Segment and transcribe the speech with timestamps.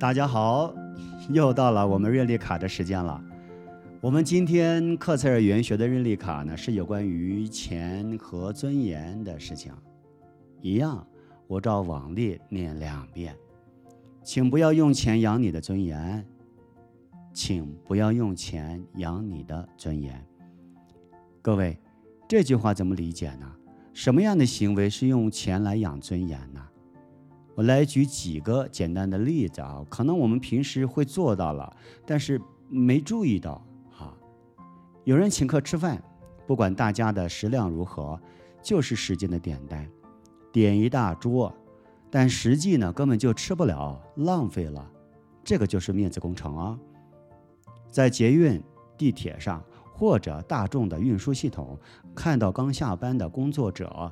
[0.00, 0.74] 大家好，
[1.28, 3.22] 又到了我们日历卡的时间了。
[4.00, 9.70] 我们今天克塞尔原学的日历卡呢，是有关于钱和尊严的事情。
[10.62, 11.06] 一样，
[11.46, 13.36] 我照往例念两遍，
[14.22, 16.26] 请不要用钱养你的尊严，
[17.34, 20.26] 请不要用钱养你的尊严。
[21.42, 21.78] 各位，
[22.26, 23.52] 这句话怎么理解呢？
[23.92, 26.66] 什么样的行为是用钱来养尊严呢？
[27.60, 31.76] 我来举几个简单的例子啊，可能我们平时会做到了，
[32.06, 34.16] 但是没注意到哈。
[35.04, 36.02] 有人请客吃饭，
[36.46, 38.18] 不管大家的食量如何，
[38.62, 39.86] 就是使劲的点单，
[40.50, 41.54] 点一大桌，
[42.10, 44.90] 但实际呢根本就吃不了，浪费了，
[45.44, 46.78] 这个就是面子工程啊。
[47.90, 48.58] 在捷运、
[48.96, 51.78] 地铁上或者大众的运输系统，
[52.14, 54.10] 看到刚下班的工作者，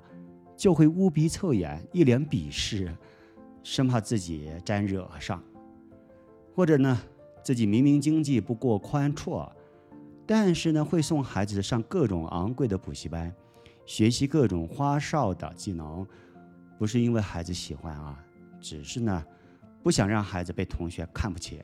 [0.54, 2.94] 就会捂鼻凑眼，一脸鄙视。
[3.70, 5.42] 生怕自己沾惹上，
[6.54, 6.98] 或者呢，
[7.44, 9.46] 自己明明经济不过宽绰，
[10.26, 13.30] 但是呢，会送孩子上各种昂贵的补习班，
[13.84, 16.04] 学习各种花哨的技能，
[16.78, 18.18] 不是因为孩子喜欢啊，
[18.58, 19.22] 只是呢，
[19.82, 21.62] 不想让孩子被同学看不起。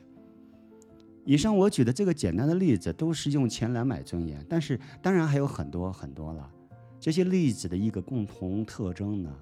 [1.24, 6.50] 以上我举的这个简单的例子，都是用钱来买尊严，但是当然还有很多很多了。
[7.00, 9.34] 这些例子的一个共同特征呢？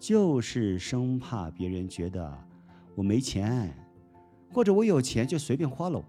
[0.00, 2.34] 就是生怕别人觉得
[2.94, 3.70] 我没钱，
[4.50, 6.02] 或者我有钱就随便花喽。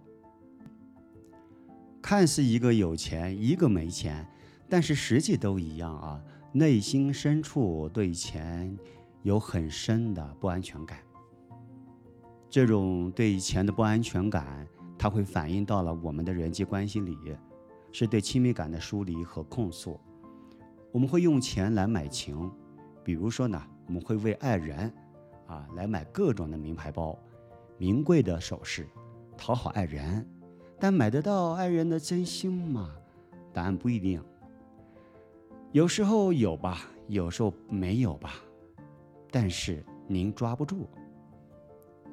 [2.01, 4.25] 看似一个有钱，一个没钱，
[4.69, 6.23] 但是实际都一样啊。
[6.53, 8.77] 内心深处对钱
[9.23, 10.97] 有很深的不安全感。
[12.49, 14.65] 这种对钱的不安全感，
[14.97, 17.17] 它会反映到了我们的人际关系里，
[17.91, 19.99] 是对亲密感的疏离和控诉。
[20.93, 22.49] 我们会用钱来买情，
[23.03, 23.61] 比如说呢。
[23.91, 24.89] 我们会为爱人，
[25.47, 27.19] 啊，来买各种的名牌包、
[27.77, 28.87] 名贵的首饰，
[29.37, 30.25] 讨好爱人。
[30.79, 32.89] 但买得到爱人的真心吗？
[33.51, 34.23] 答案不一定。
[35.73, 38.35] 有时候有吧，有时候没有吧。
[39.29, 40.87] 但是您抓不住。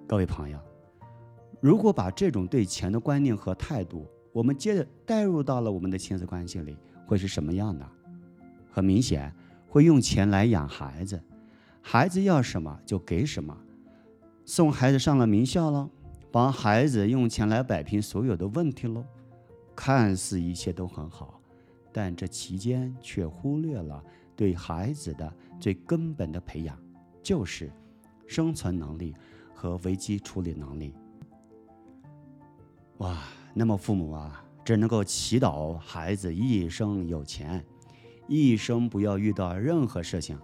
[0.05, 0.59] 各位朋友，
[1.61, 7.89] 如果把这种对钱的观念和态度，我们接着带入到了我们的亲子关系里，会是什么样的？
[8.69, 9.33] 很明显，
[9.69, 11.23] 会用钱来养孩子。
[11.81, 13.57] 孩子要什么就给什么，
[14.45, 15.89] 送孩子上了名校了，
[16.31, 19.05] 帮孩子用钱来摆平所有的问题喽，
[19.75, 21.41] 看似一切都很好，
[21.93, 24.03] 但这期间却忽略了
[24.37, 26.79] 对孩子的最根本的培养，
[27.23, 27.73] 就是
[28.27, 29.15] 生存能力
[29.55, 30.95] 和危机处理能力。
[32.99, 33.17] 哇，
[33.55, 37.65] 那么父母啊，只能够祈祷孩子一生有钱，
[38.27, 40.39] 一生不要遇到任何事情。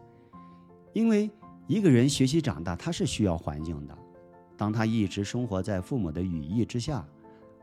[0.95, 1.31] 因为
[1.67, 3.99] 一个人学习长大，他是需要环境的。
[4.57, 7.05] 当他一直生活在父母的羽翼之下，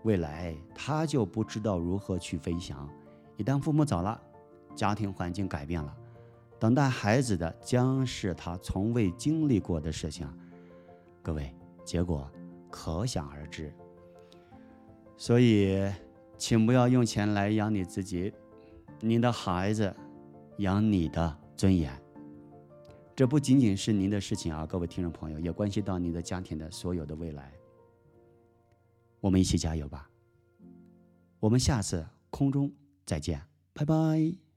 [0.03, 2.87] 未来他就不知道如何去飞翔。
[3.37, 4.21] 一旦父母走了，
[4.75, 5.95] 家庭环境改变了，
[6.59, 10.27] 等待孩子的将是他从未经历过的事情。
[11.21, 11.55] 各位，
[11.85, 12.29] 结果
[12.69, 13.73] 可想而知。
[15.15, 15.89] 所以，
[16.37, 18.33] 请不要用钱来养你自己，
[18.99, 19.95] 你的孩子
[20.57, 22.00] 养你的尊严。
[23.21, 27.53] 这不仅仅是您的事情啊，各位听众朋友，也关系到您的家庭的所有的未来。
[29.19, 30.09] 我们一起加油吧！
[31.39, 32.73] 我们下次空中
[33.05, 33.39] 再见，
[33.73, 34.50] 拜拜。